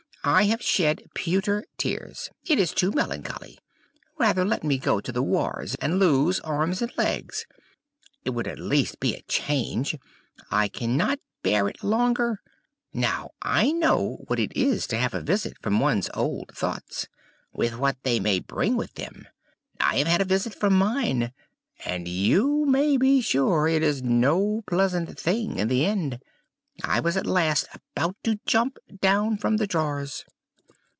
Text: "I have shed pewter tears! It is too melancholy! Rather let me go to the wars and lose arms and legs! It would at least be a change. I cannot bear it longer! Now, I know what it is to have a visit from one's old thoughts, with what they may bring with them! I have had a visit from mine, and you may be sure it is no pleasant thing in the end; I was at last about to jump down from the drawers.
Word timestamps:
"I 0.23 0.43
have 0.43 0.61
shed 0.61 1.01
pewter 1.15 1.65
tears! 1.79 2.29
It 2.45 2.59
is 2.59 2.73
too 2.75 2.91
melancholy! 2.91 3.57
Rather 4.19 4.45
let 4.45 4.63
me 4.63 4.77
go 4.77 4.99
to 5.01 5.11
the 5.11 5.23
wars 5.23 5.73
and 5.81 5.97
lose 5.97 6.39
arms 6.41 6.83
and 6.83 6.95
legs! 6.95 7.47
It 8.23 8.29
would 8.29 8.47
at 8.47 8.59
least 8.59 8.99
be 8.99 9.15
a 9.15 9.23
change. 9.23 9.97
I 10.51 10.67
cannot 10.67 11.17
bear 11.41 11.67
it 11.67 11.83
longer! 11.83 12.39
Now, 12.93 13.31
I 13.41 13.71
know 13.71 14.21
what 14.27 14.37
it 14.37 14.55
is 14.55 14.85
to 14.89 14.95
have 14.97 15.15
a 15.15 15.21
visit 15.23 15.57
from 15.59 15.79
one's 15.79 16.11
old 16.13 16.51
thoughts, 16.53 17.07
with 17.51 17.75
what 17.79 17.97
they 18.03 18.19
may 18.19 18.39
bring 18.39 18.77
with 18.77 18.93
them! 18.93 19.25
I 19.79 19.95
have 19.97 20.07
had 20.07 20.21
a 20.21 20.25
visit 20.25 20.53
from 20.53 20.75
mine, 20.77 21.33
and 21.83 22.07
you 22.07 22.67
may 22.67 22.95
be 22.95 23.21
sure 23.21 23.67
it 23.67 23.81
is 23.81 24.03
no 24.03 24.61
pleasant 24.67 25.19
thing 25.19 25.57
in 25.57 25.67
the 25.67 25.83
end; 25.83 26.19
I 26.83 26.99
was 26.99 27.15
at 27.15 27.27
last 27.27 27.67
about 27.95 28.15
to 28.23 28.39
jump 28.47 28.77
down 29.01 29.37
from 29.37 29.57
the 29.57 29.67
drawers. 29.67 30.25